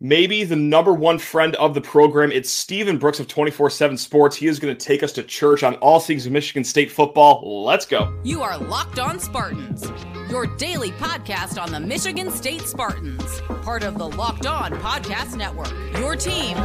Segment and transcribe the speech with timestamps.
[0.00, 2.32] maybe the number one friend of the program.
[2.32, 4.36] It's Stephen Brooks of 24 7 Sports.
[4.36, 7.64] He is going to take us to church on all things Michigan State football.
[7.64, 8.18] Let's go.
[8.24, 9.90] You are Locked On Spartans,
[10.30, 15.72] your daily podcast on the Michigan State Spartans, part of the Locked On Podcast Network.
[15.98, 16.56] Your team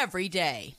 [0.00, 0.74] every day.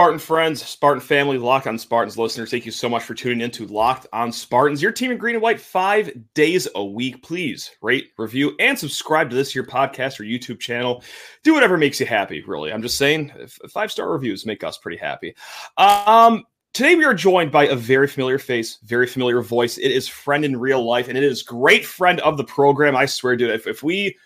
[0.00, 3.50] Spartan friends, Spartan family, Locked on Spartans listeners, thank you so much for tuning in
[3.50, 7.22] to Locked on Spartans, your team in green and white five days a week.
[7.22, 11.04] Please rate, review, and subscribe to this your podcast or YouTube channel.
[11.44, 12.72] Do whatever makes you happy, really.
[12.72, 13.30] I'm just saying,
[13.68, 15.34] five star reviews make us pretty happy.
[15.76, 19.76] Um, Today we are joined by a very familiar face, very familiar voice.
[19.76, 22.96] It is friend in real life, and it is great friend of the program.
[22.96, 23.50] I swear, dude.
[23.50, 24.16] If, if we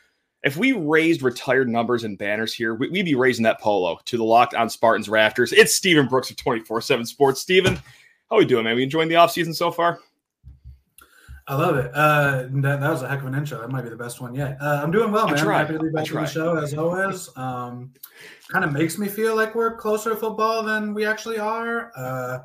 [0.44, 4.16] if we raised retired numbers and banners here, we, would be raising that polo to
[4.18, 5.52] the Locked on Spartans rafters.
[5.52, 7.40] It's Stephen Brooks of 24 7 Sports.
[7.40, 8.76] Stephen, how are we doing, man?
[8.76, 10.00] We enjoying the offseason so far?
[11.46, 11.90] I love it.
[11.94, 13.60] Uh, that, that was a heck of an intro.
[13.60, 14.56] That might be the best one yet.
[14.60, 15.38] Uh, I'm doing well, man.
[15.38, 17.28] I'm happy to be back on the show as always.
[17.36, 17.92] Um,
[18.48, 21.90] kind of makes me feel like we're closer to football than we actually are.
[21.96, 22.40] Uh,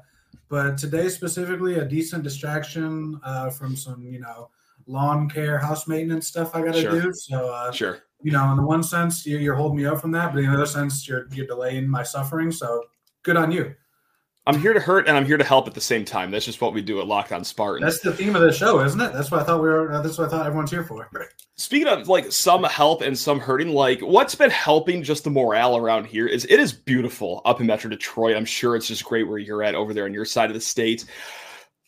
[0.50, 4.50] but today specifically, a decent distraction uh, from some, you know,
[4.90, 7.02] lawn care, house maintenance stuff I got to sure.
[7.02, 7.14] do.
[7.14, 8.00] So, uh, sure.
[8.22, 10.50] You know, in the one sense, you're, you're holding me up from that, but in
[10.50, 12.52] the other sense, you're you're delaying my suffering.
[12.52, 12.84] So,
[13.24, 13.76] good on you.
[14.48, 16.32] I'm here to hurt and I'm here to help at the same time.
[16.32, 17.84] That's just what we do at Locked On Spartans.
[17.84, 19.14] That's the theme of the show, isn't it?
[19.14, 20.02] That's what I thought we were.
[20.02, 21.08] That's what I thought everyone's here for.
[21.56, 25.78] Speaking of like some help and some hurting, like what's been helping just the morale
[25.78, 28.36] around here is it is beautiful up in Metro Detroit.
[28.36, 30.62] I'm sure it's just great where you're at over there on your side of the
[30.62, 31.06] state.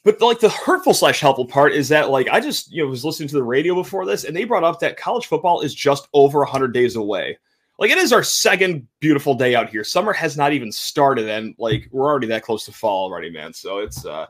[0.04, 3.06] But like the hurtful slash helpful part is that like I just you know was
[3.06, 6.08] listening to the radio before this and they brought up that college football is just
[6.14, 7.38] over hundred days away.
[7.78, 9.84] Like it is our second beautiful day out here.
[9.84, 13.54] Summer has not even started and like we're already that close to fall already, man.
[13.54, 14.26] So it's uh,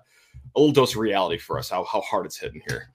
[0.56, 2.90] a little dose of reality for us how how hard it's hitting here.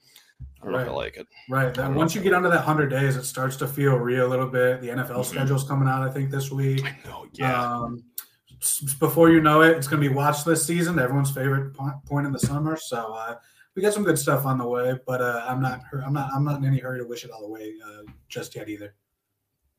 [0.60, 0.86] I don't right.
[0.86, 1.26] know if I like it.
[1.48, 1.78] Right.
[1.78, 4.48] And once you get under that hundred days, it starts to feel real a little
[4.48, 4.80] bit.
[4.80, 5.22] The NFL mm-hmm.
[5.22, 6.84] schedule's coming out, I think, this week.
[6.84, 7.26] I know.
[7.32, 7.62] Yeah.
[7.62, 8.02] Um,
[8.98, 11.74] before you know it, it's going to be watch this season, everyone's favorite
[12.06, 12.76] point in the summer.
[12.76, 13.36] So uh,
[13.74, 16.44] we got some good stuff on the way, but uh, I'm not I'm not I'm
[16.44, 18.94] not in any hurry to wish it all away uh, just yet either.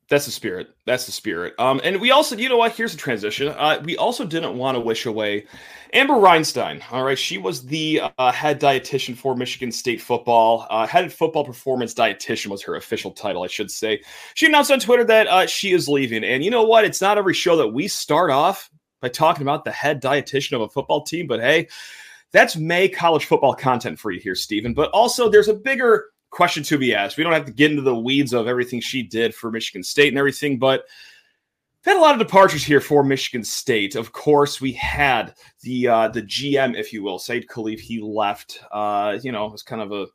[0.08, 0.68] That's the spirit.
[0.86, 1.54] That's the spirit.
[1.58, 2.72] Um, and we also, you know what?
[2.72, 3.48] Here's a transition.
[3.48, 5.44] Uh, we also didn't want to wish away
[5.92, 6.82] Amber Rinestine.
[6.90, 10.66] All right, she was the uh, head dietitian for Michigan State football.
[10.70, 14.00] Uh, head football performance dietitian was her official title, I should say.
[14.32, 16.24] She announced on Twitter that uh, she is leaving.
[16.24, 16.86] And you know what?
[16.86, 20.62] It's not every show that we start off by talking about the head dietitian of
[20.62, 21.68] a football team, but hey,
[22.32, 24.74] that's May college football content for you here, Stephen.
[24.74, 27.16] But also, there's a bigger question to be asked.
[27.16, 30.08] We don't have to get into the weeds of everything she did for Michigan State
[30.08, 30.84] and everything, but
[31.84, 33.94] had a lot of departures here for Michigan State.
[33.94, 37.80] Of course, we had the uh, the GM, if you will, Saeed Khalif.
[37.80, 38.60] He left.
[38.70, 40.06] Uh, you know, it was kind of a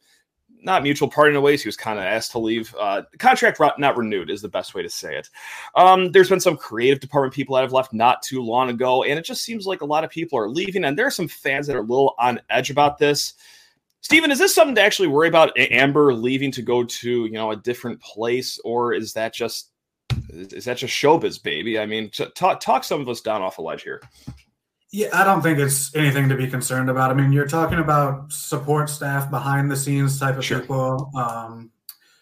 [0.64, 1.62] not mutual parting ways.
[1.62, 2.74] He was kind of asked to leave.
[2.80, 5.30] Uh, contract not renewed is the best way to say it.
[5.76, 9.20] Um, there's been some creative department people that have left not too long ago, and
[9.20, 10.86] it just seems like a lot of people are leaving.
[10.86, 13.34] And there are some fans that are a little on edge about this.
[14.02, 15.58] Stephen, is this something to actually worry about?
[15.58, 19.70] Amber leaving to go to you know a different place, or is that just
[20.30, 21.80] is that just showbiz, baby?
[21.80, 24.02] I mean, talk talk some of us down off a ledge here.
[24.94, 27.10] Yeah, I don't think it's anything to be concerned about.
[27.10, 30.60] I mean, you're talking about support staff behind the scenes type of sure.
[30.60, 31.10] people.
[31.16, 31.72] Um,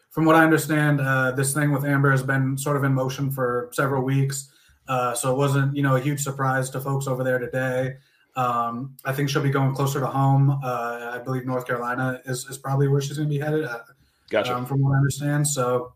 [0.09, 3.30] from what I understand, uh, this thing with Amber has been sort of in motion
[3.30, 4.54] for several weeks,
[4.88, 7.98] uh, so it wasn't you know a huge surprise to folks over there today.
[8.38, 10.58] Um, I think she'll be going closer to home.
[10.64, 13.66] Uh, I believe North Carolina is, is probably where she's going to be headed.
[13.66, 13.80] Uh,
[14.30, 14.56] gotcha.
[14.56, 15.46] Um, from what I understand.
[15.46, 15.92] So,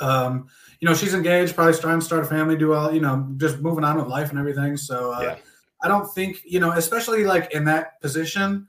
[0.00, 0.46] um,
[0.78, 3.58] you know, she's engaged, probably trying to start a family, do all, you know, just
[3.58, 4.76] moving on with life and everything.
[4.76, 5.36] So, uh, yeah.
[5.86, 8.66] I don't think, you know, especially like in that position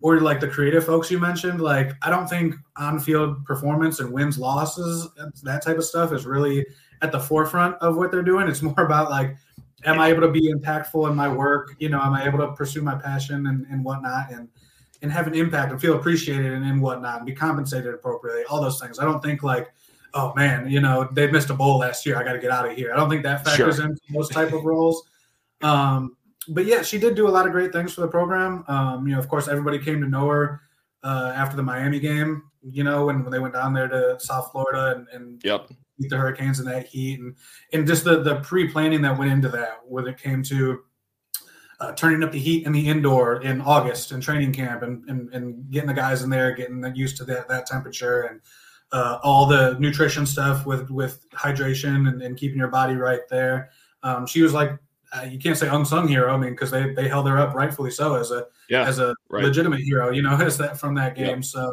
[0.00, 4.12] or like the creative folks you mentioned, like, I don't think on field performance and
[4.12, 5.08] wins, losses,
[5.42, 6.64] that type of stuff is really
[7.02, 8.46] at the forefront of what they're doing.
[8.46, 9.36] It's more about like,
[9.84, 11.74] am I able to be impactful in my work?
[11.80, 14.48] You know, am I able to pursue my passion and, and whatnot and
[15.02, 18.60] and have an impact and feel appreciated and, and whatnot and be compensated appropriately, all
[18.60, 18.98] those things.
[18.98, 19.72] I don't think like,
[20.14, 22.18] oh man, you know, they missed a bowl last year.
[22.18, 22.92] I got to get out of here.
[22.92, 23.86] I don't think that factors sure.
[23.86, 25.04] into those type of roles.
[25.62, 26.16] Um,
[26.50, 28.64] but yeah, she did do a lot of great things for the program.
[28.68, 30.60] Um, you know, of course, everybody came to know her
[31.02, 32.42] uh, after the Miami game.
[32.62, 35.70] You know, when, when they went down there to South Florida and, and yep
[36.00, 37.36] beat the Hurricanes in that heat, and
[37.72, 40.82] and just the the pre planning that went into that when it came to
[41.80, 45.32] uh, turning up the heat in the indoor in August and training camp, and, and
[45.32, 48.40] and getting the guys in there, getting used to that that temperature, and
[48.92, 53.70] uh, all the nutrition stuff with with hydration and, and keeping your body right there.
[54.02, 54.70] Um, she was like,
[55.12, 56.32] uh, you can't say unsung hero.
[56.32, 59.14] I mean, because they they held her up rightfully so as a yeah, as a
[59.28, 59.44] right.
[59.44, 60.10] legitimate hero.
[60.10, 61.36] You know, as that from that game.
[61.36, 61.40] Yeah.
[61.40, 61.72] So,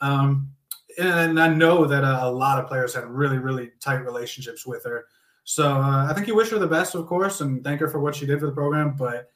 [0.00, 0.50] um,
[0.98, 4.84] and I know that a, a, lot of players had really really tight relationships with
[4.84, 5.06] her.
[5.44, 8.00] So uh, I think you wish her the best, of course, and thank her for
[8.00, 8.94] what she did for the program.
[8.96, 9.30] But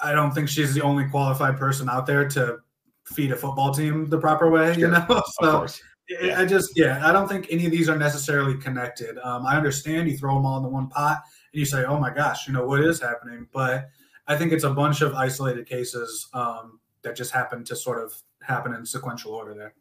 [0.00, 2.58] I don't think she's the only qualified person out there to
[3.04, 4.74] feed a football team the proper way.
[4.74, 4.80] Sure.
[4.82, 5.66] You know, so
[6.08, 6.40] yeah.
[6.40, 9.18] I just yeah, I don't think any of these are necessarily connected.
[9.18, 11.18] Um, I understand you throw them all in the one pot
[11.52, 13.88] and you say, oh my gosh, you know what is happening, but
[14.26, 18.14] I think it's a bunch of isolated cases um, that just happen to sort of
[18.42, 19.74] happen in sequential order there.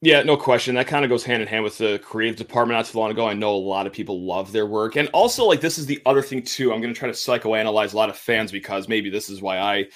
[0.00, 0.76] Yeah, no question.
[0.76, 3.26] That kind of goes hand in hand with the creative department not too long ago.
[3.26, 4.94] I know a lot of people love their work.
[4.94, 6.72] And also, like, this is the other thing, too.
[6.72, 9.58] I'm going to try to psychoanalyze a lot of fans because maybe this is why
[9.58, 9.86] I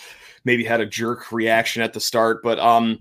[0.44, 2.42] maybe had a jerk reaction at the start.
[2.42, 2.98] But um,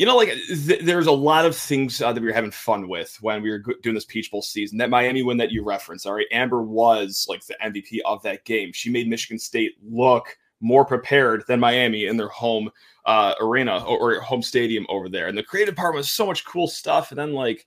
[0.00, 2.88] you know, like th- there's a lot of things uh, that we were having fun
[2.88, 4.78] with when we were doing this Peach Bowl season.
[4.78, 8.46] That Miami win that you referenced, all right, Amber was like the MVP of that
[8.46, 8.72] game.
[8.72, 12.70] She made Michigan State look more prepared than Miami in their home
[13.04, 15.26] uh, arena or, or, home stadium over there.
[15.28, 17.10] And the creative department was so much cool stuff.
[17.10, 17.66] And then like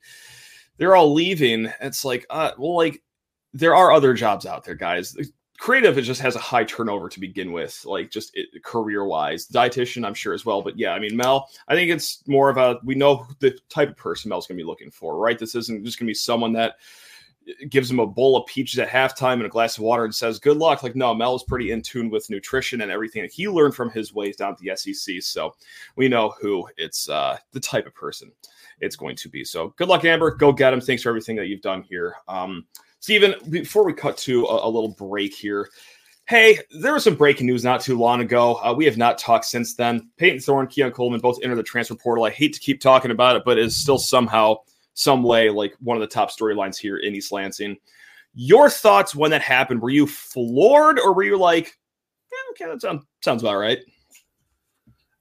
[0.78, 1.72] they're all leaving.
[1.82, 3.04] It's like, uh, well, like
[3.54, 5.16] there are other jobs out there, guys
[5.64, 10.06] creative it just has a high turnover to begin with like just career wise dietitian
[10.06, 12.78] i'm sure as well but yeah i mean mel i think it's more of a
[12.84, 15.40] we know the type of person mel's going to be looking for right?
[15.40, 16.76] This isn't just going to be someone that
[17.48, 20.14] uh, gives him a bowl of peaches at halftime and a glass of water and
[20.14, 20.84] says good luck.
[20.84, 23.90] Like no mel is pretty in tune with nutrition and everything that he learned from
[23.90, 25.56] his ways down at the sec so
[25.96, 28.32] we know who it's uh the type of person
[28.80, 29.44] it's going to be.
[29.46, 30.32] So good luck amber.
[30.32, 30.82] Go get him.
[30.82, 32.16] Thanks for everything that you've done here.
[32.28, 32.66] Um
[33.04, 35.68] Stephen, before we cut to a, a, little break here,
[36.26, 38.56] hey, there was some breaking news not too long ago.
[38.64, 40.10] Uh, we have not talked since then.
[40.16, 42.24] Peyton Thorne, Keon Coleman both entered the transfer portal.
[42.24, 44.56] I hate to keep talking about it, but it is still somehow,
[44.94, 47.76] some way, like one of the top storylines here in East Lansing.
[48.36, 49.82] Your thoughts when that happened?
[49.82, 51.78] Were you floored, or were you like,
[52.32, 53.80] yeah, okay, that sounds sounds about right?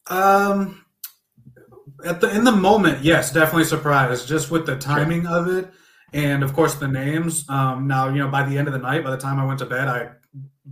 [0.06, 0.84] Um,
[2.04, 4.28] at the in the moment, yes, definitely surprised.
[4.28, 5.32] Just with the timing sure.
[5.32, 5.72] of it
[6.12, 7.48] and of course the names.
[7.48, 9.58] Um, now, you know, by the end of the night, by the time I went
[9.60, 10.12] to bed, I'd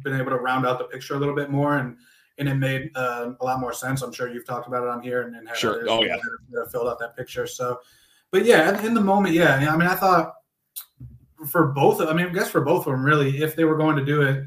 [0.02, 1.96] been able to round out the picture a little bit more, and
[2.38, 4.02] and it made uh, a lot more sense.
[4.02, 5.84] I'm sure you've talked about it on here and, and had sure.
[5.88, 6.16] oh yeah,
[6.52, 7.46] that filled out that picture.
[7.46, 7.81] So,
[8.31, 10.34] but yeah, in the moment, yeah, I mean, I thought
[11.48, 12.00] for both.
[12.00, 14.22] I mean, I guess for both of them, really, if they were going to do
[14.22, 14.44] it,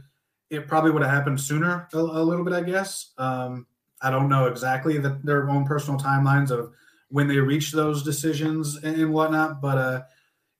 [0.49, 2.53] it probably would have happened sooner a, a little bit.
[2.53, 3.11] I guess.
[3.17, 3.67] Um,
[4.01, 6.73] I don't know exactly the, their own personal timelines of
[7.07, 10.01] when they reached those decisions and whatnot, but uh,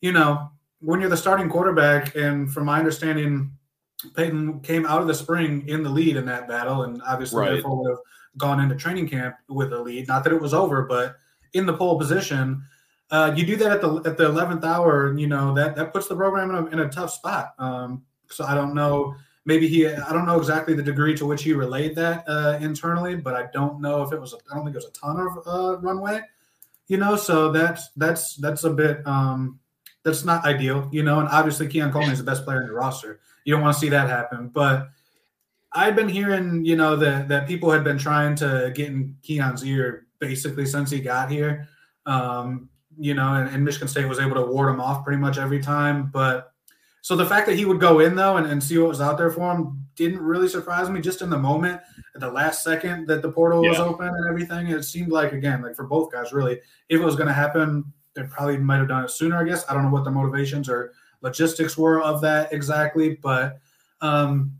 [0.04, 0.52] you know,
[0.82, 3.54] when you're the starting quarterback, and from my understanding,
[4.18, 7.54] Peyton came out of the spring in the lead in that battle, and obviously right.
[7.54, 8.00] therefore would have
[8.38, 10.10] gone into training camp with a lead.
[10.10, 11.16] Not that it was over, but
[11.54, 12.64] in the pole position.
[13.12, 16.08] Uh, you do that at the at the eleventh hour, you know that that puts
[16.08, 17.54] the program in a, in a tough spot.
[17.58, 19.16] Um, so I don't know.
[19.46, 19.88] Maybe he.
[19.88, 23.48] I don't know exactly the degree to which he relayed that uh, internally, but I
[23.54, 24.34] don't know if it was.
[24.34, 26.20] A, I don't think it was a ton of uh, runway.
[26.88, 29.08] You know, so that's that's that's a bit.
[29.08, 29.60] Um,
[30.04, 31.20] that's not ideal, you know.
[31.20, 33.20] And obviously, Keon Coleman is the best player in the roster.
[33.46, 34.50] You don't want to see that happen.
[34.50, 34.90] But
[35.72, 39.66] I've been hearing, you know, that that people had been trying to get in Keon's
[39.66, 41.68] ear basically since he got here.
[42.06, 45.38] Um, you know, and, and, Michigan State was able to ward him off pretty much
[45.38, 46.12] every time.
[46.12, 46.52] But
[47.02, 49.18] so the fact that he would go in though and, and see what was out
[49.18, 51.02] there for him didn't really surprise me.
[51.02, 51.82] Just in the moment,
[52.14, 53.70] at the last second that the portal yeah.
[53.70, 57.04] was open and everything, it seemed like again, like for both guys, really, if it
[57.04, 59.66] was going to happen they probably might have done it sooner, I guess.
[59.70, 63.60] I don't know what the motivations or logistics were of that exactly, but
[64.02, 64.52] um,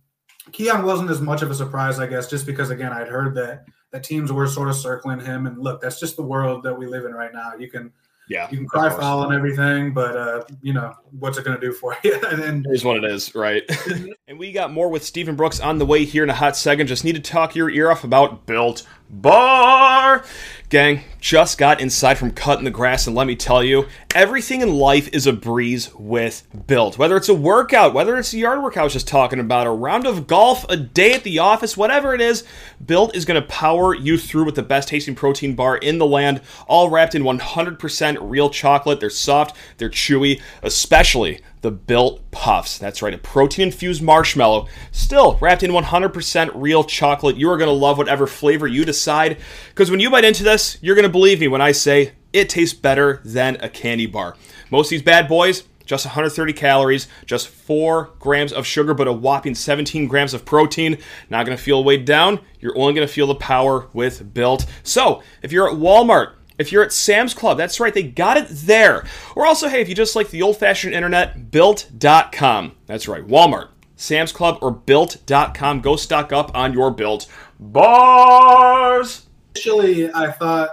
[0.52, 3.66] Keon wasn't as much of a surprise, I guess, just because again I'd heard that
[3.92, 6.88] that teams were sort of circling him, and look, that's just the world that we
[6.88, 7.54] live in right now.
[7.58, 7.92] You can
[8.30, 11.66] yeah, you can cry foul and everything, but uh, you know what's it going to
[11.66, 12.14] do for you?
[12.28, 13.64] and then, Here's what it is, right?
[14.28, 16.88] and we got more with Stephen Brooks on the way here in a hot second.
[16.88, 20.24] Just need to talk your ear off about Built Bar.
[20.74, 24.74] Gang, just got inside from cutting the grass, and let me tell you, everything in
[24.74, 26.98] life is a breeze with Built.
[26.98, 29.72] Whether it's a workout, whether it's a yard workout I was just talking about, a
[29.72, 32.44] round of golf, a day at the office, whatever it is,
[32.86, 36.06] Built is going to power you through with the best tasting protein bar in the
[36.06, 39.00] land, all wrapped in 100% real chocolate.
[39.00, 42.78] They're soft, they're chewy, especially the Built Puffs.
[42.78, 47.38] That's right, a protein infused marshmallow, still wrapped in 100% real chocolate.
[47.38, 49.38] You are going to love whatever flavor you decide,
[49.70, 52.50] because when you bite into this, you're going to believe me when I say it
[52.50, 54.36] tastes better than a candy bar.
[54.70, 59.14] Most of these bad boys, just 130 calories, just 4 grams of sugar, but a
[59.14, 60.98] whopping 17 grams of protein.
[61.30, 62.40] Not to feel weighed down.
[62.60, 64.66] You're only to feel the power with Built.
[64.84, 68.48] So, if you're at Walmart, if you're at Sam's Club, that's right, they got it
[68.50, 69.06] there.
[69.36, 72.76] Or also, hey, if you just like the old fashioned internet, built.com.
[72.86, 75.82] That's right, Walmart, Sam's Club, or built.com.
[75.82, 77.28] Go stock up on your built
[77.60, 79.26] bars.
[79.56, 80.70] Initially, I thought,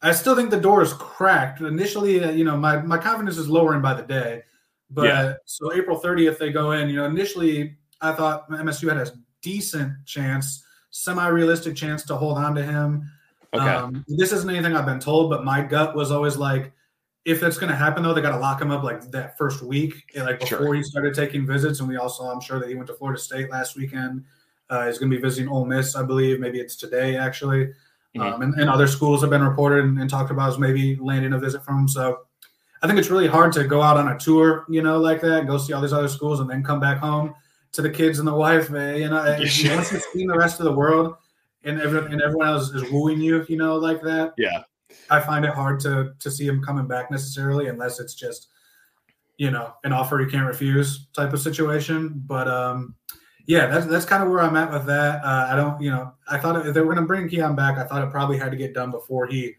[0.00, 1.60] I still think the door is cracked.
[1.60, 4.42] Initially, uh, you know, my, my confidence is lowering by the day.
[4.90, 5.34] But yeah.
[5.44, 6.88] so April 30th, they go in.
[6.88, 9.12] You know, initially, I thought MSU had a
[9.42, 13.10] decent chance, semi realistic chance to hold on to him.
[13.52, 13.64] Okay.
[13.64, 16.72] Um, this isn't anything I've been told, but my gut was always like,
[17.24, 19.62] if it's going to happen though, they got to lock him up like that first
[19.62, 20.74] week, eh, like before sure.
[20.74, 21.80] he started taking visits.
[21.80, 24.24] And we also, I'm sure that he went to Florida State last weekend.
[24.70, 26.40] Uh, he's going to be visiting Ole Miss, I believe.
[26.40, 27.72] Maybe it's today actually.
[28.16, 28.34] Mm-hmm.
[28.34, 31.34] Um, and, and, other schools have been reported and, and, talked about as maybe landing
[31.34, 31.86] a visit from.
[31.86, 32.20] So
[32.82, 35.46] I think it's really hard to go out on a tour, you know, like that,
[35.46, 37.34] go see all these other schools, and then come back home
[37.72, 38.72] to the kids and the wife.
[38.72, 41.16] Eh, you know, once you've seen the rest of the world
[41.64, 44.32] and everyone and everyone else is wooing you, you know, like that.
[44.38, 44.62] Yeah.
[45.10, 48.48] I find it hard to to see him coming back necessarily unless it's just
[49.36, 52.22] you know an offer you can't refuse type of situation.
[52.26, 52.94] But um,
[53.48, 55.24] yeah, that's that's kind of where I'm at with that.
[55.24, 57.78] Uh, I don't, you know, I thought if they were going to bring Keon back,
[57.78, 59.54] I thought it probably had to get done before he,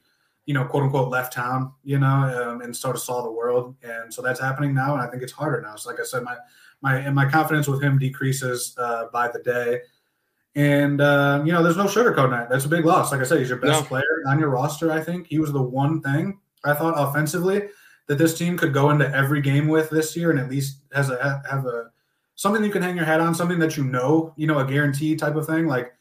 [0.46, 3.76] you know, quote unquote left town, you know, um, and sort of saw the world.
[3.82, 5.76] And so that's happening now, and I think it's harder now.
[5.76, 6.38] So like I said, my
[6.82, 9.82] my and my confidence with him decreases uh, by the day.
[10.54, 12.48] And uh, you know, there's no sugarcoating that.
[12.48, 13.12] That's a big loss.
[13.12, 14.92] Like I said, he's your best player on your roster.
[14.92, 17.64] I think he was the one thing I thought offensively
[18.06, 21.10] that this team could go into every game with this year, and at least has
[21.10, 21.90] a have a
[22.40, 25.14] something you can hang your hat on, something that you know, you know, a guarantee
[25.16, 25.68] type of thing.
[25.68, 25.92] Like,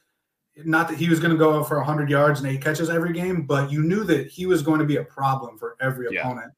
[0.65, 3.43] not that he was going to go for 100 yards and eight catches every game,
[3.43, 6.21] but you knew that he was going to be a problem for every yeah.
[6.21, 6.53] opponent,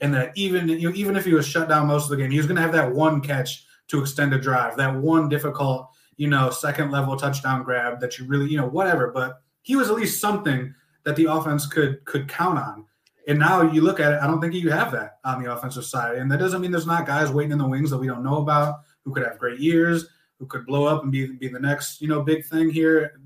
[0.00, 2.30] and that even you know, even if he was shut down most of the game,
[2.30, 5.90] he was going to have that one catch to extend a drive, that one difficult
[6.16, 9.10] you know, second level touchdown grab that you really, you know, whatever.
[9.12, 10.74] But he was at least something
[11.04, 12.86] that the offense could could count on.
[13.28, 15.84] And now you look at it, I don't think you have that on the offensive
[15.84, 16.16] side.
[16.16, 18.36] And that doesn't mean there's not guys waiting in the wings that we don't know
[18.36, 20.08] about who could have great years,
[20.38, 23.18] who could blow up and be be the next, you know, big thing here.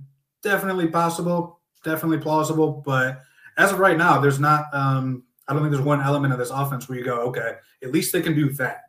[0.42, 2.82] Definitely possible, definitely plausible.
[2.84, 3.22] But
[3.56, 6.50] as of right now, there's not um, I don't think there's one element of this
[6.50, 8.82] offense where you go, okay, at least they can do that.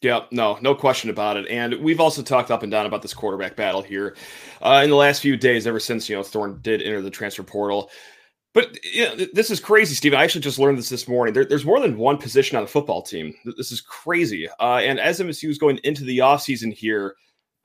[0.00, 1.48] Yeah, no, no question about it.
[1.48, 4.16] And we've also talked up and down about this quarterback battle here
[4.62, 7.42] uh, in the last few days, ever since you know Thorne did enter the transfer
[7.42, 7.90] portal.
[8.58, 10.18] But know, this is crazy, Stephen.
[10.18, 11.32] I actually just learned this this morning.
[11.32, 13.32] There, there's more than one position on the football team.
[13.56, 14.48] This is crazy.
[14.58, 17.14] Uh, and as MSU is going into the offseason here,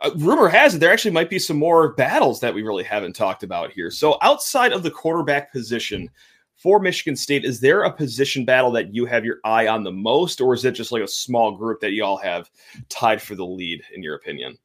[0.01, 3.15] uh, rumor has it there actually might be some more battles that we really haven't
[3.15, 3.89] talked about here.
[3.89, 6.11] So outside of the quarterback position,
[6.57, 9.91] for Michigan State, is there a position battle that you have your eye on the
[9.91, 12.51] most, or is it just like a small group that you all have
[12.89, 14.59] tied for the lead, in your opinion?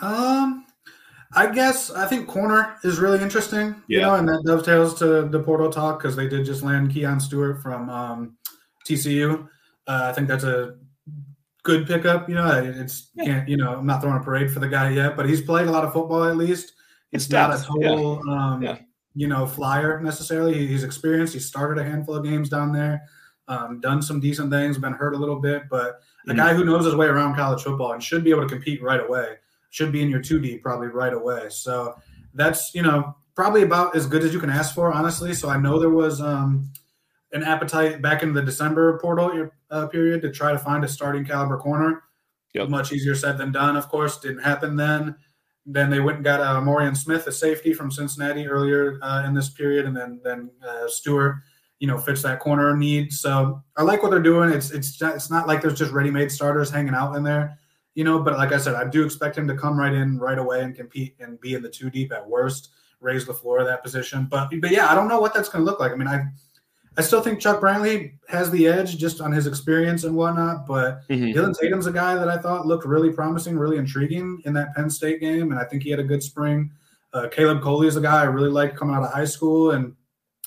[0.00, 0.64] Um,
[1.34, 3.98] I guess I think corner is really interesting, yeah.
[3.98, 7.20] you know, and that dovetails to the portal talk because they did just land Keon
[7.20, 8.36] Stewart from um,
[8.86, 9.46] TCU.
[9.86, 10.76] Uh, I think that's a
[11.64, 12.28] good pickup.
[12.28, 13.24] You know, it's yeah.
[13.24, 15.66] can't you know I'm not throwing a parade for the guy yet, but he's played
[15.66, 16.72] a lot of football at least.
[17.12, 18.34] It's, it's not a total yeah.
[18.34, 18.78] Um, yeah
[19.18, 20.64] you know, flyer necessarily.
[20.64, 21.34] He's experienced.
[21.34, 23.02] He started a handful of games down there,
[23.48, 26.36] um, done some decent things, been hurt a little bit, but a mm-hmm.
[26.36, 29.00] guy who knows his way around college football and should be able to compete right
[29.00, 29.34] away.
[29.70, 31.48] Should be in your two D probably right away.
[31.50, 31.94] So
[32.34, 35.34] that's you know probably about as good as you can ask for, honestly.
[35.34, 36.72] So I know there was um,
[37.32, 41.24] an appetite back in the December portal uh, period to try to find a starting
[41.24, 42.02] caliber corner.
[42.54, 42.70] Yep.
[42.70, 44.18] Much easier said than done, of course.
[44.18, 45.14] Didn't happen then.
[45.66, 49.34] Then they went and got uh, Morian Smith, a safety from Cincinnati earlier uh, in
[49.34, 51.36] this period, and then then uh, Stewart,
[51.78, 53.12] you know, fits that corner need.
[53.12, 54.50] So I like what they're doing.
[54.50, 57.57] It's it's it's not like there's just ready-made starters hanging out in there,
[57.98, 58.20] you know.
[58.20, 60.74] But like I said, I do expect him to come right in right away and
[60.74, 64.28] compete and be in the two deep at worst, raise the floor of that position.
[64.30, 65.90] But but yeah, I don't know what that's going to look like.
[65.90, 66.24] I mean, I
[66.96, 70.64] I still think Chuck Brantley has the edge just on his experience and whatnot.
[70.64, 71.32] But mm-hmm.
[71.32, 74.88] Dillon Tatum's a guy that I thought looked really promising, really intriguing in that Penn
[74.88, 76.70] State game, and I think he had a good spring.
[77.12, 79.96] Uh, Caleb Coley is a guy I really liked coming out of high school and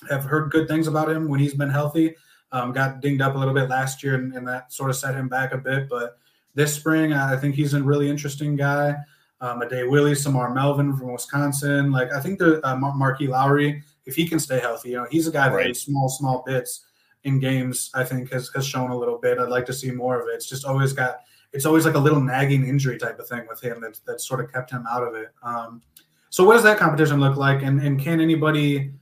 [0.09, 2.15] have heard good things about him when he's been healthy.
[2.53, 5.15] Um, got dinged up a little bit last year, and, and, that sort of set
[5.15, 5.87] him back a bit.
[5.89, 6.17] But
[6.53, 8.95] this spring, I think he's a really interesting guy.
[9.39, 11.91] Um, Ade Willie, Semar Melvin from Wisconsin.
[11.91, 15.27] Like I think the uh, Marqui Lowery if he can stay healthy, you know, he's
[15.27, 16.85] a guy that in small, small bits
[17.23, 19.37] in games, I think has, has shown a little bit.
[19.37, 20.33] I'd like to see more of it.
[20.33, 21.19] It's just always got,
[21.53, 24.39] it's always like a little nagging injury type of thing with him that, that sort
[24.39, 25.29] of kept him out of it.
[25.43, 25.81] Um,
[26.29, 27.61] so what does that competition look like?
[27.61, 28.93] And, and can anybody,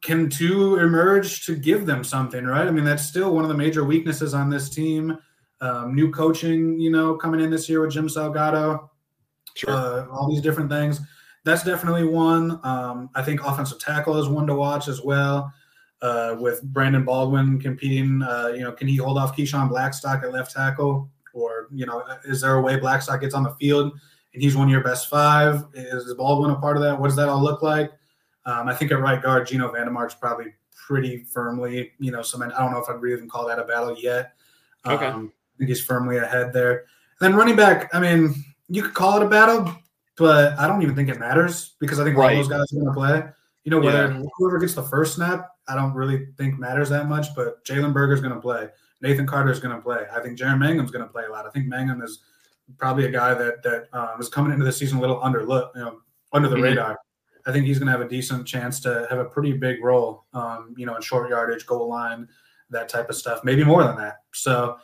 [0.00, 2.68] can two emerge to give them something, right?
[2.68, 5.18] I mean, that's still one of the major weaknesses on this team.
[5.64, 8.88] Um, new coaching, you know, coming in this year with Jim Salgado,
[9.54, 9.70] sure.
[9.70, 11.00] uh, all these different things
[11.44, 12.58] that's definitely one.
[12.64, 15.52] Um, I think offensive tackle is one to watch as well.
[16.04, 18.22] uh, with Brandon Baldwin competing.
[18.22, 22.04] Uh, you know, can he hold off Keyshawn Blackstock at left tackle, or you know,
[22.24, 23.92] is there a way Blackstock gets on the field
[24.34, 25.64] and he's one of your best five?
[25.72, 27.00] Is Baldwin a part of that?
[27.00, 27.90] What does that all look like?
[28.44, 32.48] Um, I think at right guard, Geno VanDeMark's probably pretty firmly, you know, some I
[32.48, 34.34] don't know if I'd really even call that a battle yet.
[34.86, 35.06] Okay.
[35.06, 36.72] Um, I think he's firmly ahead there.
[37.20, 38.34] And then running back, I mean,
[38.68, 39.72] you could call it a battle,
[40.16, 42.36] but I don't even think it matters because I think Right.
[42.36, 43.24] all those guys are going to play.
[43.64, 44.22] You know, whether Yeah.
[44.36, 47.34] whoever gets the first snap, I don't really think matters that much.
[47.34, 48.68] But Jalen Berger's going to play.
[49.00, 50.06] Nathan Carter's going to play.
[50.12, 51.46] I think Jaren Mangham's going to play a lot.
[51.46, 52.20] I think Mangham is
[52.78, 55.72] probably a guy that that um, is coming into the season a little under look,
[55.74, 56.00] you know,
[56.32, 56.62] under the Mhm.
[56.62, 56.98] radar.
[57.46, 60.24] I think he's going to have a decent chance to have a pretty big role,
[60.32, 62.26] um, you know, in short yardage, goal line,
[62.70, 63.44] that type of stuff.
[63.44, 64.22] Maybe more than that.
[64.32, 64.78] So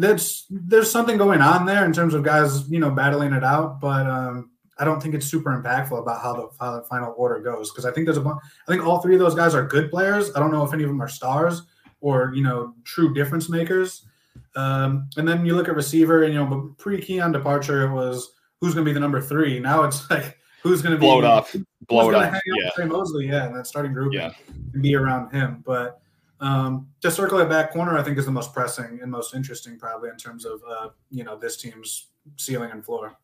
[0.00, 3.80] that's there's something going on there in terms of guys, you know, battling it out.
[3.80, 7.40] But um, I don't think it's super impactful about how the, how the final order
[7.40, 8.40] goes because I think there's a bunch.
[8.66, 10.34] I think all three of those guys are good players.
[10.34, 11.62] I don't know if any of them are stars
[12.00, 14.06] or you know true difference makers.
[14.56, 18.32] Um, and then you look at receiver, and you know, pre Keon departure, it was
[18.60, 19.58] who's going to be the number three.
[19.60, 21.48] Now it's like who's going to be Blow it up.
[21.88, 22.34] Blow it up.
[22.46, 22.70] Yeah.
[22.74, 24.32] Tre Mosley, yeah, and that starting group, Yeah.
[24.72, 25.62] and be around him.
[25.66, 26.00] But
[26.44, 29.78] um, to circle it back corner, I think is the most pressing and most interesting,
[29.78, 33.16] probably in terms of uh, you know this team's ceiling and floor.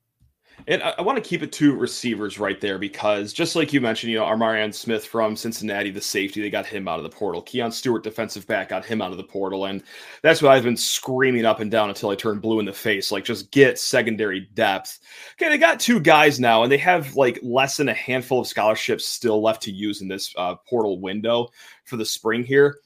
[0.67, 3.81] And I, I want to keep it to receivers right there because just like you
[3.81, 7.11] mentioned, you know, Armorion Smith from Cincinnati, the safety, they got him out of the
[7.11, 7.43] portal.
[7.43, 9.67] Keon Stewart, defensive back, got him out of the portal.
[9.67, 9.83] And
[10.23, 13.13] that's what I've been screaming up and down until I turned blue in the face.
[13.13, 14.99] Like, just get secondary depth.
[15.35, 18.47] Okay, they got two guys now, and they have like less than a handful of
[18.47, 21.49] scholarships still left to use in this uh, portal window
[21.85, 22.77] for the spring here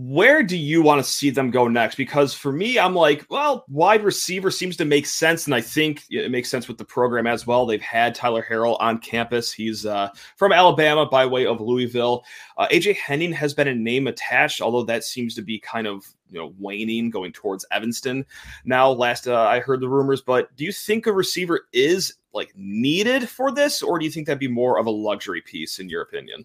[0.00, 1.96] where do you want to see them go next?
[1.96, 6.04] Because for me, I'm like, well, wide receiver seems to make sense, and I think
[6.08, 7.66] it makes sense with the program as well.
[7.66, 9.52] They've had Tyler Harrell on campus.
[9.52, 12.24] He's uh, from Alabama by way of Louisville.
[12.56, 16.06] Uh, AJ Henning has been a name attached, although that seems to be kind of
[16.30, 18.24] you know waning, going towards Evanston.
[18.64, 22.52] Now, last uh, I heard the rumors, but do you think a receiver is like
[22.54, 25.88] needed for this, or do you think that'd be more of a luxury piece in
[25.88, 26.44] your opinion?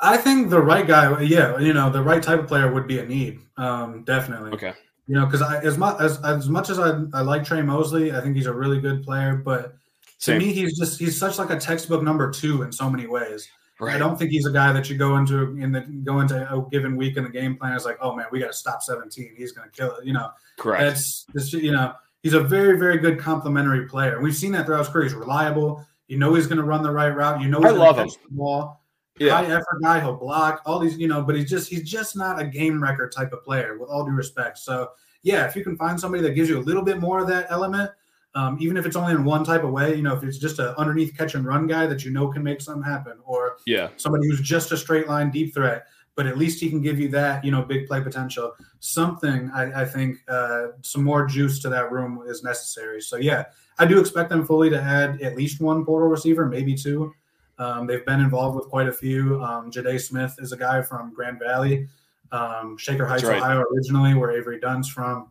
[0.00, 2.98] I think the right guy, yeah, you know, the right type of player would be
[2.98, 4.52] a need, um, definitely.
[4.52, 4.72] Okay.
[5.06, 8.20] You know, because as much as as much as I, I like Tre Mosley, I
[8.20, 9.36] think he's a really good player.
[9.36, 9.74] But
[10.20, 13.46] to me, he's just he's such like a textbook number two in so many ways.
[13.80, 13.96] Right.
[13.96, 16.64] I don't think he's a guy that you go into in the go into a
[16.70, 19.34] given week in the game plan is like, oh man, we got to stop 17.
[19.36, 20.06] He's going to kill it.
[20.06, 20.82] You know, Correct.
[20.82, 24.20] that's it's, you know he's a very very good complementary player.
[24.20, 25.04] We've seen that throughout his career.
[25.04, 25.84] He's reliable.
[26.08, 27.40] You know he's going to run the right route.
[27.40, 28.08] You know he's I love him.
[28.08, 28.83] the ball.
[29.18, 29.36] Yeah.
[29.36, 30.00] High effort guy.
[30.00, 30.96] He'll block all these.
[30.98, 33.78] You know, but he's just he's just not a game record type of player.
[33.78, 34.58] With all due respect.
[34.58, 34.90] So
[35.22, 37.46] yeah, if you can find somebody that gives you a little bit more of that
[37.50, 37.90] element.
[38.36, 40.58] Um, even if it's only in one type of way, you know, if it's just
[40.58, 43.90] an underneath catch and run guy that you know can make something happen, or Yeah.
[43.96, 47.06] somebody who's just a straight line deep threat, but at least he can give you
[47.10, 48.52] that, you know, big play potential.
[48.80, 53.00] Something I, I think uh, some more juice to that room is necessary.
[53.00, 53.44] So yeah,
[53.78, 57.14] I do expect them fully to add at least one portal receiver, maybe two.
[57.58, 59.42] Um, they've been involved with quite a few.
[59.42, 61.88] Um, Jade Smith is a guy from Grand Valley,
[62.32, 63.40] um, Shaker Heights, right.
[63.40, 65.30] Ohio, originally, where Avery Dunn's from.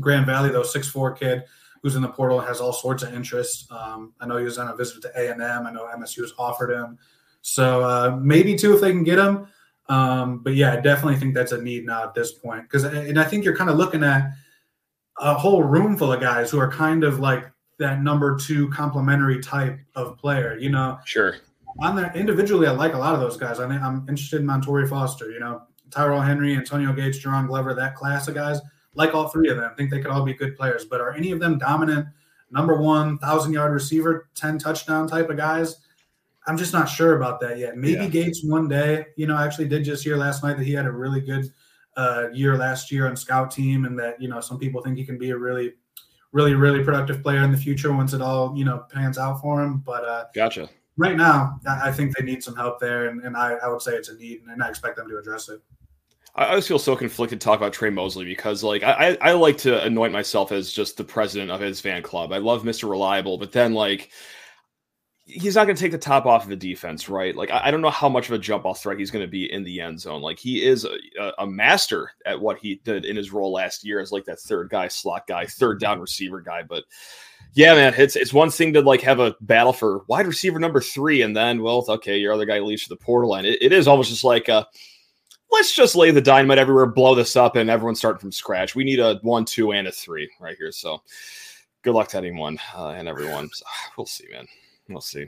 [0.00, 1.44] Grand Valley, though, six four kid
[1.82, 3.70] who's in the portal has all sorts of interests.
[3.70, 5.40] Um, I know he was on a visit to A and.
[5.40, 6.98] I know MSU has offered him,
[7.42, 9.46] so uh, maybe two if they can get him.
[9.88, 13.20] Um, but yeah, I definitely think that's a need now at this point because, and
[13.20, 14.32] I think you're kind of looking at
[15.18, 17.46] a whole room full of guys who are kind of like
[17.78, 20.56] that number two complementary type of player.
[20.58, 21.36] You know, Sure.
[21.80, 23.60] on there individually, I like a lot of those guys.
[23.60, 27.74] I mean, I'm interested in Montori Foster, you know, Tyrell Henry, Antonio Gates, Jaron Glover,
[27.74, 28.60] that class of guys.
[28.94, 30.86] Like all three of them, think they could all be good players.
[30.86, 32.06] But are any of them dominant,
[32.50, 35.76] number one, thousand yard receiver, ten touchdown type of guys?
[36.46, 37.76] I'm just not sure about that yet.
[37.76, 38.08] Maybe Yeah.
[38.08, 39.06] Gates one day.
[39.16, 41.50] You know, I actually did just hear last night that he had a really good
[41.96, 45.04] uh, year last year on scout team, and that you know some people think he
[45.04, 45.74] can be a really,
[46.36, 49.62] really, really productive player in the future once it all you know pans out for
[49.62, 49.78] him.
[49.78, 50.68] But uh, Gotcha.
[50.98, 53.94] right now, I think they need some help there, and, and I, I would say
[53.94, 55.60] it's a need, and I expect them to address it.
[56.34, 59.32] I always feel so conflicted to talk about Tre Mosley because, like, I, I I
[59.32, 62.30] like to anoint myself as just the president of his fan club.
[62.30, 62.90] I love Mr.
[62.90, 64.10] Reliable, but then, like,
[65.26, 67.34] he's not going to take the top off of the defense, right?
[67.34, 69.30] Like, I, I don't know how much of a jump off threat he's going to
[69.30, 70.22] be in the end zone.
[70.22, 74.00] Like, he is a, a- master at what he did in his role last year
[74.00, 76.62] as like that third guy, slot guy, third down receiver guy.
[76.62, 76.84] But
[77.54, 80.80] yeah, man, it's it's one thing to like have a battle for wide receiver number
[80.80, 83.72] three, and then well, okay, your other guy leaves for the portal, and it, it
[83.72, 84.66] is almost just like a
[85.50, 88.74] let's just lay the dynamite everywhere, blow this up, and everyone starting from scratch.
[88.74, 90.72] We need a one, two, and a three right here.
[90.72, 91.02] So
[91.82, 93.48] good luck to anyone uh, and everyone.
[93.52, 93.64] So,
[93.96, 94.46] we'll see, man.
[94.88, 95.26] We'll see.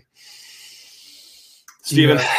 [1.82, 2.34] Stephen, Yeah.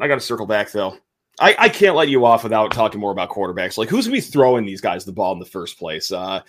[0.00, 0.96] I got to circle back though.
[1.40, 3.78] I, I can't let you off without talking more about quarterbacks.
[3.78, 6.12] Like, who's gonna be throwing these guys the ball in the first place?
[6.12, 6.42] Uh,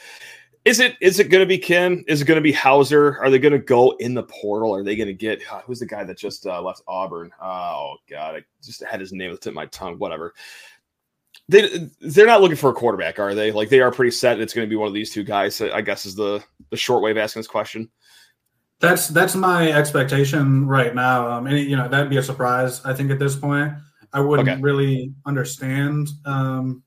[0.66, 2.06] is it is it going to be Kim?
[2.08, 3.20] Is it going to be Houser?
[3.20, 4.74] Are they going to go in the portal?
[4.74, 7.32] Are they going to get who's the guy that just uh, left Auburn?
[7.42, 9.98] Oh God, I just had his name at the tip of my tongue.
[9.98, 10.34] Whatever.
[11.50, 13.52] They they're not looking for a quarterback, are they?
[13.52, 14.40] Like they are pretty set.
[14.40, 15.60] It's going to be one of these two guys.
[15.60, 17.90] I guess is the the short way of asking this question.
[18.84, 21.32] That's that's my expectation right now.
[21.32, 22.84] Um, and you know that'd be a surprise.
[22.84, 23.72] I think at this point,
[24.12, 24.62] I wouldn't okay.
[24.62, 26.84] really understand um,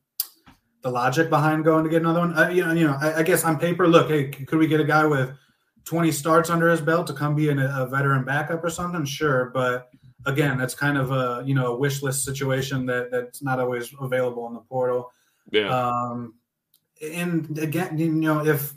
[0.82, 2.36] the logic behind going to get another one.
[2.36, 4.78] Uh, you know, you know, I, I, guess on paper, look, hey, could we get
[4.78, 5.30] a guy with
[5.86, 9.06] 20 starts under his belt to come be in a, a veteran backup or something?
[9.06, 9.88] Sure, but
[10.26, 13.94] again, that's kind of a you know a wish list situation that that's not always
[14.02, 15.10] available in the portal.
[15.50, 15.74] Yeah.
[15.74, 16.34] Um,
[17.02, 18.74] and again, you know, if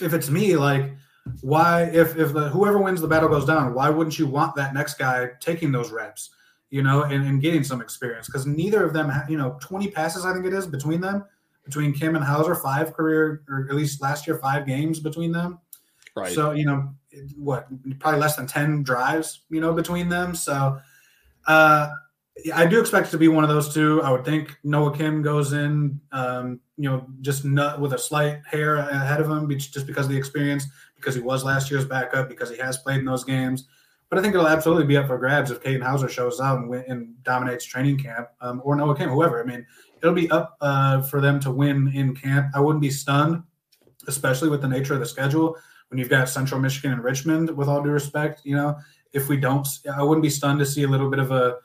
[0.00, 0.90] if it's me, like,
[1.40, 4.74] why if if the whoever wins the battle goes down, why wouldn't you want that
[4.74, 6.30] next guy taking those reps?
[6.74, 9.92] you know, and, and getting some experience because neither of them, have, you know, 20
[9.92, 11.24] passes, I think it is between them,
[11.64, 15.60] between Kim and Houser, five career, or at least last year, five games between them.
[16.16, 16.32] Right.
[16.32, 16.92] So, you know,
[17.36, 17.68] what,
[18.00, 20.34] probably less than 10 drives, you know, between them.
[20.34, 20.80] So,
[21.46, 21.90] uh,
[22.52, 24.02] I do expect it to be one of those two.
[24.02, 28.40] I would think Noah Kim goes in, um, you know, just nut with a slight
[28.50, 30.66] hair ahead of him, just because of the experience,
[31.04, 33.68] because he was last year's backup, because he has played in those games.
[34.08, 36.68] But I think it'll absolutely be up for grabs if Katin Houser shows out and,
[36.68, 39.42] win, and dominates training camp, um, or Noah Kim, whoever.
[39.42, 39.66] I mean,
[40.02, 42.48] it'll be up uh, for them to win in camp.
[42.54, 43.42] I wouldn't be stunned,
[44.06, 45.56] especially with the nature of the schedule
[45.88, 47.50] when you've got Central Michigan and Richmond.
[47.56, 48.76] With all due respect, you know,
[49.12, 51.56] if we don't, I wouldn't be stunned to see a little bit of a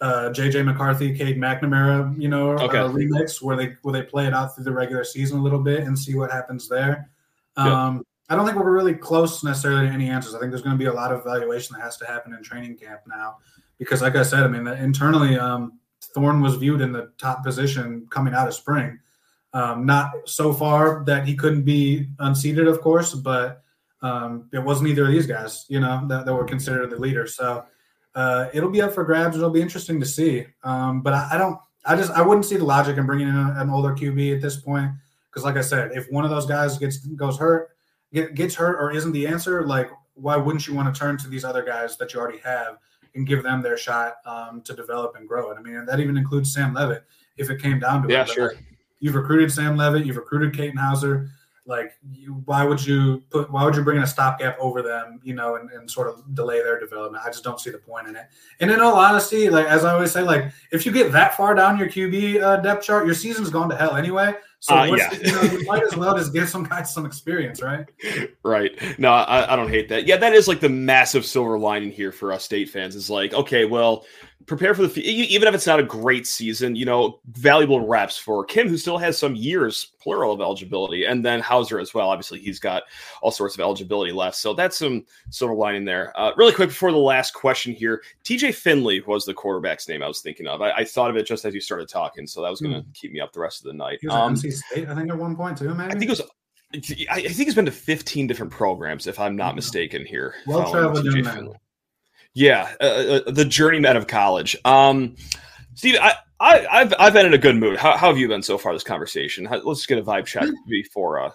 [0.00, 2.78] uh, JJ McCarthy, Cade McNamara, you know, okay.
[2.78, 5.58] uh, remix where they where they play it out through the regular season a little
[5.62, 7.10] bit and see what happens there.
[7.56, 10.34] Um, I don't think we're really close necessarily to any answers.
[10.34, 12.42] I think there's going to be a lot of evaluation that has to happen in
[12.42, 13.38] training camp now,
[13.76, 15.80] because like I said, I mean, internally, um,
[16.14, 18.98] Thorne was viewed in the top position coming out of spring.
[19.52, 23.62] Um, not so far that he couldn't be unseated, of course, but
[24.00, 27.26] um, it wasn't either of these guys, you know, that, that were considered the leader.
[27.26, 27.64] So
[28.14, 29.36] uh, it'll be up for grabs.
[29.36, 30.46] It'll be interesting to see.
[30.62, 33.36] Um, but I, I, don't, I just, I wouldn't see the logic in bringing in
[33.36, 34.92] an older QB at this point.
[35.28, 37.70] Because, like I said, if one of those guys gets goes hurt,
[38.12, 41.28] get, gets hurt or isn't the answer, like why wouldn't you want to turn to
[41.28, 42.78] these other guys that you already have
[43.14, 45.50] and give them their shot um, to develop and grow?
[45.50, 47.04] And I mean, that even includes Sam Leavitt
[47.36, 48.28] if it came down to yeah, it.
[48.28, 48.54] Yeah, sure.
[48.54, 48.64] Like,
[49.00, 51.30] you've recruited Sam Leavitt, you've recruited Katin Houser.
[51.66, 53.50] Like, you, why would you put?
[53.50, 55.20] Why would you bring in a stopgap over them?
[55.22, 57.22] You know, and, and sort of delay their development.
[57.24, 58.24] I just don't see the point in it.
[58.58, 61.54] And in all honesty, like as I always say, like if you get that far
[61.54, 64.34] down your QB uh, depth chart, your season's gone to hell anyway.
[64.60, 65.10] So uh, yeah.
[65.12, 67.86] you, know, you might as well just give some guys some experience, right?
[68.42, 68.72] Right.
[68.98, 70.06] No, I, I don't hate that.
[70.06, 72.96] Yeah, that is like the massive silver lining here for us state fans.
[72.96, 74.04] Is like, okay, well,
[74.46, 78.44] prepare for the even if it's not a great season, you know, valuable reps for
[78.44, 82.08] Kim, who still has some years plural of eligibility, and then Houser as well.
[82.08, 82.84] Obviously, he's got
[83.22, 86.12] all sorts of eligibility left, so that's some silver lining there.
[86.18, 90.08] Uh, really quick before the last question here, TJ Finley was the quarterback's name I
[90.08, 90.62] was thinking of.
[90.62, 92.80] I, I thought of it just as you started talking, so that was going to
[92.80, 92.90] hmm.
[92.92, 93.98] keep me up the rest of the night.
[94.00, 95.74] He was um, NC State, I think, at one point too.
[95.74, 96.22] Maybe I think it was.
[96.72, 100.06] I think he's been to 15 different programs, if I'm not mistaken.
[100.06, 101.52] Here, well traveled young man.
[102.34, 104.56] Yeah, uh, uh, the journeyman of college.
[104.64, 105.16] Um,
[105.74, 107.78] Steve, I, I, have I've been in a good mood.
[107.78, 108.72] How, how have you been so far?
[108.72, 109.44] This conversation.
[109.44, 111.20] How, let's get a vibe check before.
[111.20, 111.30] Uh,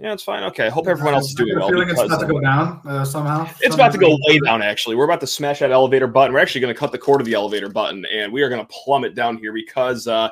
[0.00, 0.42] yeah, it's fine.
[0.44, 1.68] Okay, I hope everyone else is doing well.
[1.68, 3.48] Feeling it's about to go down uh, somehow.
[3.60, 4.62] It's about to go way down.
[4.62, 6.32] Actually, we're about to smash that elevator button.
[6.32, 8.64] We're actually going to cut the cord of the elevator button, and we are going
[8.64, 10.06] to plummet down here because.
[10.06, 10.30] Uh,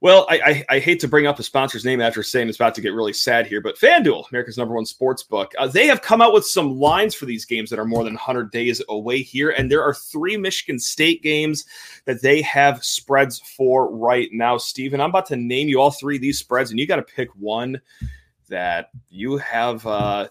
[0.00, 2.74] well, I, I, I, hate to bring up a sponsor's name after saying it's about
[2.76, 6.00] to get really sad here, but FanDuel, America's number one sports book, uh, they have
[6.00, 9.20] come out with some lines for these games that are more than 100 days away
[9.20, 9.50] here.
[9.50, 11.66] And there are three Michigan State games
[12.06, 14.56] that they have spreads for right now.
[14.56, 17.02] Stephen, I'm about to name you all three of these spreads, and you got to
[17.02, 17.78] pick one
[18.48, 20.28] that you have uh,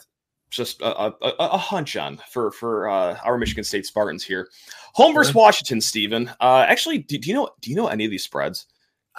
[0.49, 4.49] just a, a, a, hunch on for, for uh, our Michigan State Spartans here.
[4.93, 6.29] Home versus Washington, Stephen.
[6.41, 8.65] Uh, actually, do, do you know do you know any of these spreads?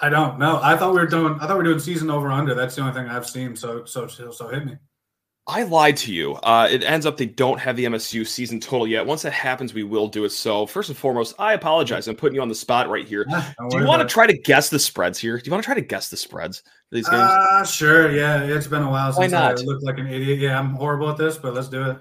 [0.01, 0.59] I don't know.
[0.61, 1.35] I thought we were doing.
[1.35, 2.55] I thought we were doing season over under.
[2.55, 3.55] That's the only thing I've seen.
[3.55, 4.77] So so so hit me.
[5.47, 6.35] I lied to you.
[6.35, 9.05] Uh, it ends up they don't have the MSU season total yet.
[9.05, 10.29] Once that happens, we will do it.
[10.29, 12.07] So first and foremost, I apologize.
[12.07, 13.25] I'm putting you on the spot right here.
[13.25, 15.37] do you want to try to guess the spreads here?
[15.37, 17.21] Do you want to try to guess the spreads for these games?
[17.21, 18.11] Uh, sure.
[18.11, 20.39] Yeah, it's been a while since I looked like an idiot.
[20.39, 21.97] Yeah, I'm horrible at this, but let's do it.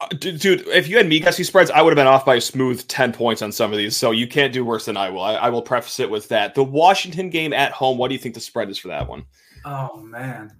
[0.00, 2.36] Uh, dude, if you had me guess these spreads, I would have been off by
[2.36, 3.96] a smooth 10 points on some of these.
[3.96, 5.22] So you can't do worse than I will.
[5.22, 6.54] I, I, will preface it with that.
[6.54, 9.24] The Washington game at home, what do you think the spread is for that one?
[9.64, 10.52] Oh, man.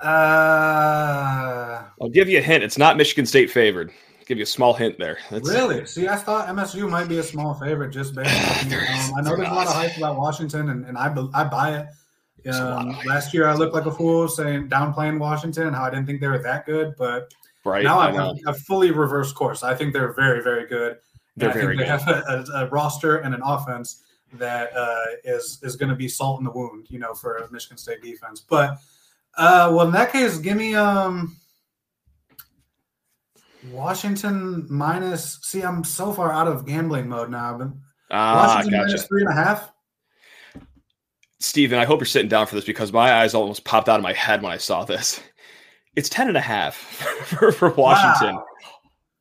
[0.00, 2.62] Uh, I'll give you a hint.
[2.62, 3.92] It's not Michigan State favored.
[4.26, 5.18] Give you a small hint there.
[5.30, 5.48] That's...
[5.48, 5.86] Really?
[5.86, 8.30] See, I thought MSU might be a small favorite just based
[8.66, 8.72] on.
[8.72, 11.78] Um, I know there's a lot of hype about Washington, and, and I I buy
[11.78, 11.86] it.
[12.48, 16.06] Um, last year, I looked like a fool saying downplaying Washington and how I didn't
[16.06, 17.32] think they were that good, but
[17.66, 19.62] right now I've, I've fully reversed course.
[19.62, 20.98] I think they're very, very good.
[21.36, 21.88] They're think they good.
[21.88, 24.02] have a, a, a, roster and an offense
[24.34, 27.50] that uh, is is going to be salt in the wound, you know, for a
[27.50, 28.40] Michigan State defense.
[28.40, 28.78] But
[29.36, 31.36] uh, well, in that case, give me um
[33.70, 35.38] Washington minus.
[35.42, 37.58] See, I'm so far out of gambling mode now.
[37.58, 37.68] But
[38.10, 38.86] ah, Washington gotcha.
[38.86, 39.72] minus three and a half.
[41.38, 44.02] Stephen, I hope you're sitting down for this because my eyes almost popped out of
[44.02, 45.20] my head when I saw this.
[45.96, 46.74] It's 10 and a half
[47.24, 48.36] for, for Washington.
[48.36, 48.44] Wow.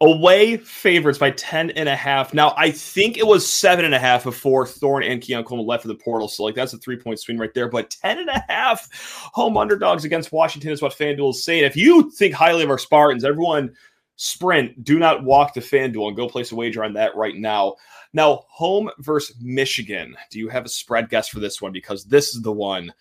[0.01, 2.33] Away favorites by 10 and a half.
[2.33, 5.83] Now, I think it was seven and a half before Thorne and Keon Coleman left
[5.83, 6.27] for the portal.
[6.27, 7.69] So, like, that's a three point swing right there.
[7.69, 8.89] But 10 and a half
[9.33, 11.63] home underdogs against Washington is what FanDuel is saying.
[11.63, 13.73] If you think highly of our Spartans, everyone
[14.17, 14.83] sprint.
[14.83, 17.75] Do not walk to FanDuel and go place a wager on that right now.
[18.13, 20.15] Now, home versus Michigan.
[20.29, 21.71] Do you have a spread guess for this one?
[21.71, 22.93] Because this is the one.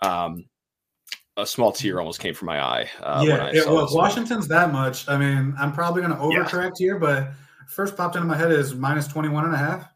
[0.00, 0.46] Um,
[1.36, 2.90] a small tear almost came from my eye.
[3.00, 5.08] Uh, yeah, it, well, Washington's that much.
[5.08, 6.86] I mean, I'm probably going to overcorrect yeah.
[6.86, 7.32] here, but
[7.68, 9.88] first popped into my head is minus 21 and a half.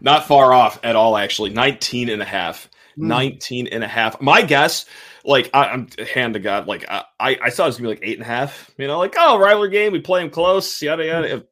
[0.00, 1.50] Not far off at all, actually.
[1.50, 2.68] 19 and a half.
[2.98, 3.08] Mm.
[3.08, 4.20] 19 and a half.
[4.20, 4.86] My guess
[5.28, 8.00] like I, am hand to God, like I, I thought it was gonna be like
[8.02, 8.70] eight and a half.
[8.78, 11.44] You know, like oh, rival game, we play them close, yada yada.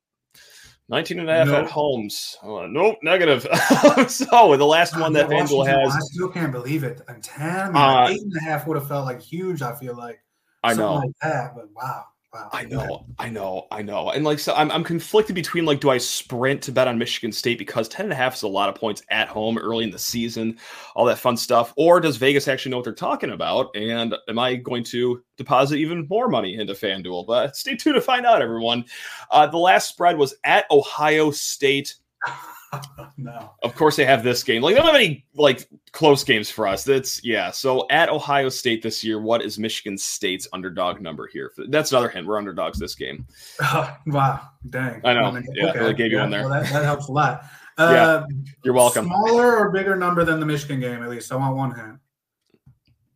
[0.89, 1.65] 19 and a half nope.
[1.65, 2.37] at homes.
[2.43, 3.43] Oh, nope, negative.
[4.09, 5.95] so the last one that FanDuel has.
[5.95, 7.01] I still can't believe it.
[7.09, 9.75] And 10, I mean, uh, eight and a half would have felt like huge, I
[9.75, 10.21] feel like.
[10.63, 10.95] I know.
[10.95, 12.05] Like that, but wow.
[12.33, 12.51] Wow.
[12.53, 14.11] I know, I know, I know.
[14.11, 17.33] And like, so I'm, I'm conflicted between like, do I sprint to bet on Michigan
[17.33, 19.91] State because 10 and a half is a lot of points at home early in
[19.91, 20.59] the season,
[20.95, 23.75] all that fun stuff, or does Vegas actually know what they're talking about?
[23.75, 27.27] And am I going to deposit even more money into FanDuel?
[27.27, 28.85] But stay tuned to find out, everyone.
[29.31, 31.95] Uh, the last spread was at Ohio State
[33.17, 33.53] no.
[33.63, 34.63] Of course, they have this game.
[34.63, 36.85] Like, they don't have any like close games for us.
[36.85, 37.51] That's yeah.
[37.51, 41.53] So at Ohio State this year, what is Michigan State's underdog number here?
[41.69, 42.27] That's another hint.
[42.27, 43.27] We're underdogs this game.
[44.07, 45.01] wow, dang.
[45.05, 45.43] I know.
[45.55, 45.79] Yeah, okay.
[45.79, 46.49] really gave you yeah, one there.
[46.49, 47.45] Well, that, that, helps a lot.
[47.79, 49.05] Uh, yeah, you're welcome.
[49.05, 51.03] Smaller or bigger number than the Michigan game?
[51.03, 51.99] At least I want one hint.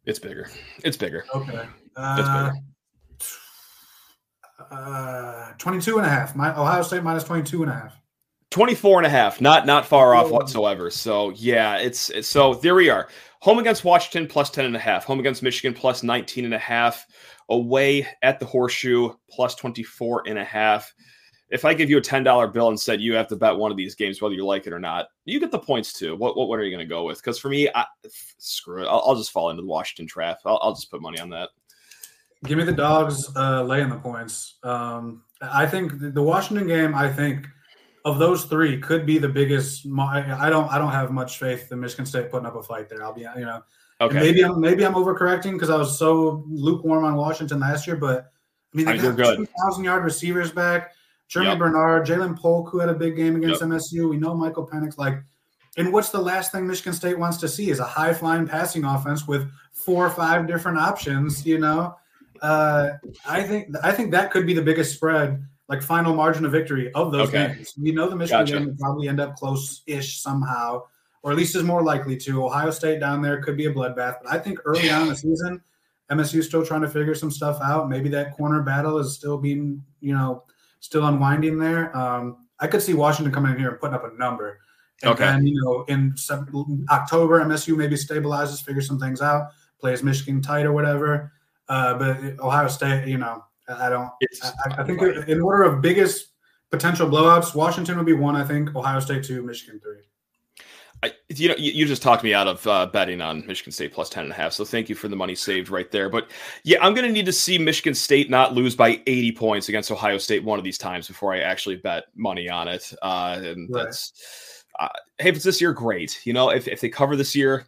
[0.05, 0.51] It's bigger.
[0.85, 1.25] It's bigger.
[1.35, 1.66] Okay.
[1.96, 2.53] Uh, it's bigger.
[4.70, 6.37] Uh, 22 and a half.
[6.37, 7.99] My Ohio State minus 22 and a half.
[8.50, 10.90] 24 and a half, not not far off whatsoever.
[10.90, 13.08] So yeah, it's, it's so there we are.
[13.42, 16.58] Home against Washington plus 10 and a half, home against Michigan plus 19 and a
[16.58, 17.06] half,
[17.48, 20.92] away at the horseshoe plus 24 and a half.
[21.48, 23.76] If I give you a $10 bill and said you have to bet one of
[23.76, 26.16] these games, whether you like it or not, you get the points too.
[26.16, 27.18] What what, what are you going to go with?
[27.18, 27.86] Because for me, I,
[28.38, 28.88] screw it.
[28.88, 30.38] I'll, I'll, just fall into the Washington trap.
[30.44, 31.50] I'll, I'll, just put money on that.
[32.44, 34.56] Give me the dogs uh, laying the points.
[34.62, 37.46] Um, I think the Washington game, I think–
[38.04, 39.86] of those three could be the biggest.
[39.86, 43.02] I don't I don't have much faith in Michigan State putting up a fight there.
[43.02, 43.62] I'll be you know.
[44.00, 44.18] Okay.
[44.18, 48.32] Maybe I'm maybe I'm overcorrecting because I was so lukewarm on Washington last year, but
[48.72, 50.92] I mean they got two thousand yard receivers back.
[51.28, 51.58] Germie yep.
[51.58, 53.70] Bernard, Ja'Lynn Polk, who had a big game against yep.
[53.70, 54.10] MSU.
[54.10, 54.98] We know Michael Penix.
[54.98, 55.22] Like,
[55.76, 58.84] and what's the last thing Michigan State wants to see is a high flying passing
[58.84, 61.46] offense with four or five different options.
[61.46, 61.94] You know,
[62.42, 62.92] uh,
[63.26, 66.92] I think I think that could be the biggest spread like final margin of victory
[66.94, 67.54] of those okay.
[67.54, 67.74] games.
[67.80, 68.59] We know the Michigan gotcha.
[68.59, 70.83] game will probably end up close-ish somehow,
[71.22, 72.44] or at least is more likely to.
[72.44, 75.16] Ohio State down there could be a bloodbath, but I think early on in the
[75.16, 75.62] season,
[76.11, 77.88] MSU still trying to figure some stuff out.
[77.88, 80.42] Maybe that corner battle is still being, you know,
[80.80, 81.96] still unwinding there.
[81.96, 84.59] Um, I could see Washington coming in here and putting up a number.
[85.02, 85.24] And okay.
[85.24, 86.16] then, you know, in
[86.90, 91.33] October, MSU maybe stabilizes, figures some things out, plays Michigan tight or whatever.
[91.68, 94.11] Uh, but Ohio State, you know, I don't.
[94.42, 96.28] I, I, think in order of biggest
[96.70, 98.37] potential blowouts, Washington would be one.
[98.37, 100.02] I think Ohio State two, Michigan three.
[101.02, 103.92] I, you know, you, you, just talked me out of uh, betting on Michigan State
[103.92, 104.52] plus 10 and a half.
[104.52, 106.11] So thank you for the money saved right there.
[106.11, 106.30] But
[106.62, 109.90] yeah, I'm going to need to see Michigan State not lose by 80 points against
[109.90, 112.92] Ohio State one of these times before I actually bet money on it.
[113.00, 113.85] Uh, and right.
[113.85, 116.20] that's, uh, hey, if it's this year, great.
[116.24, 117.66] You know, if, if they cover this year,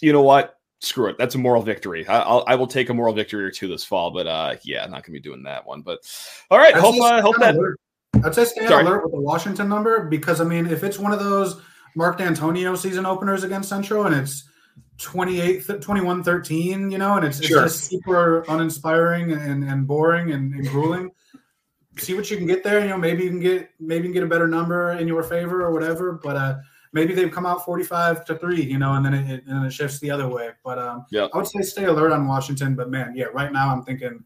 [0.00, 0.57] you know what?
[0.80, 1.18] Screw it.
[1.18, 2.06] That's a moral victory.
[2.06, 4.84] I, I'll, I will take a moral victory or two this fall, but uh, yeah,
[4.84, 5.82] I'm not gonna be doing that one.
[5.82, 6.00] But
[6.50, 7.54] all right, I'd hope uh, hope that.
[7.54, 7.80] Alert.
[8.24, 8.84] I'd say stay Sorry.
[8.84, 11.60] alert with the Washington number because I mean, if it's one of those
[11.94, 14.48] Mark Dantonio season openers against Central and it's
[14.98, 17.64] 28 21 13 you know and it's, sure.
[17.64, 21.10] it's just super uninspiring and, and boring and, and grueling
[21.98, 24.14] see what you can get there you know maybe you can get maybe you can
[24.14, 26.56] get a better number in your favor or whatever but uh
[26.92, 29.98] maybe they've come out 45 to 3 you know and then it, and it shifts
[29.98, 31.30] the other way but um yep.
[31.34, 34.24] i would say stay alert on washington but man yeah right now i'm thinking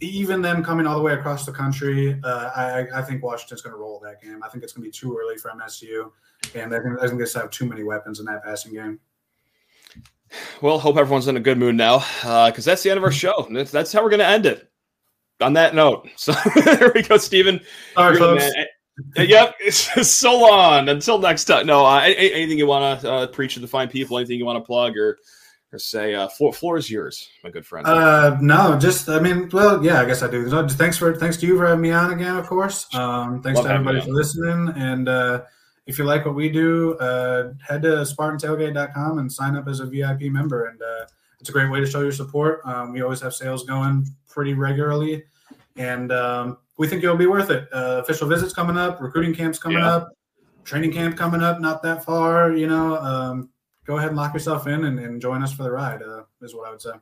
[0.00, 3.74] even them coming all the way across the country, uh, I, I think Washington's going
[3.74, 4.42] to roll that game.
[4.42, 6.10] I think it's going to be too early for MSU,
[6.54, 8.98] and I think they're going to have too many weapons in that passing game.
[10.62, 13.10] Well, hope everyone's in a good mood now, because uh, that's the end of our
[13.10, 13.46] show.
[13.50, 14.68] That's, that's how we're going to end it.
[15.40, 17.60] On that note, so there we go, Stephen.
[17.96, 18.44] All right, folks.
[19.16, 19.54] Yep.
[19.70, 20.88] so long.
[20.88, 21.66] Until next time.
[21.66, 24.18] No, uh, anything you want to uh, preach to the fine people?
[24.18, 25.18] Anything you want to plug or
[25.72, 27.86] or say uh, floor, floor is yours, my good friend?
[27.86, 30.48] Uh, no, just I mean, well, yeah, I guess I do.
[30.68, 32.92] Thanks for thanks to you for having me on again, of course.
[32.94, 34.72] Um, thanks Love to everybody for listening.
[34.76, 35.42] And uh,
[35.86, 39.86] if you like what we do, uh, head to SpartanTailgate.com and sign up as a
[39.86, 40.66] VIP member.
[40.66, 41.06] And uh,
[41.38, 42.60] it's a great way to show your support.
[42.64, 45.24] Um, we always have sales going pretty regularly,
[45.76, 47.68] and um, we think it'll be worth it.
[47.74, 49.96] Uh, official visits coming up, recruiting camps coming yeah.
[49.96, 50.12] up,
[50.64, 52.52] training camp coming up, not that far.
[52.52, 53.50] You know, um,
[53.84, 56.02] go ahead and lock yourself in and, and join us for the ride.
[56.02, 56.92] Uh, is what I would say.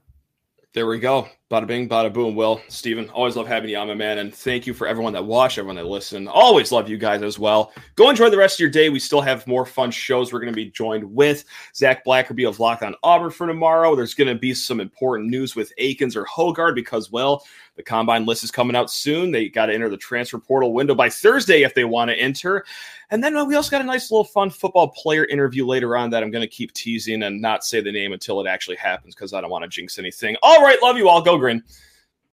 [0.74, 1.28] There we go.
[1.50, 2.34] Bada bing, bada boom.
[2.34, 4.18] Will, Stephen, always love having you on, my man.
[4.18, 6.28] And thank you for everyone that watched, everyone that listened.
[6.28, 7.72] Always love you guys as well.
[7.96, 8.90] Go enjoy the rest of your day.
[8.90, 10.30] We still have more fun shows.
[10.30, 13.96] We're going to be joined with Zach Blackerby of Locked on Auburn for tomorrow.
[13.96, 17.42] There's going to be some important news with Akins or Hoggard because, well,
[17.76, 19.30] the combine list is coming out soon.
[19.30, 22.66] They got to enter the transfer portal window by Thursday if they want to enter.
[23.11, 26.11] And then uh, we also got a nice little fun football player interview later on
[26.11, 29.14] that I'm going to keep teasing and not say the name until it actually happens
[29.14, 30.37] because I don't want to jinx anything.
[30.42, 31.22] All right, love you all.
[31.22, 31.62] Go green.